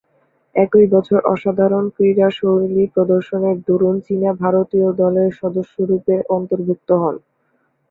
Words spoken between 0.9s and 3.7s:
বছর অসাধারণ ক্রীড়াশৈলী প্রদর্শনের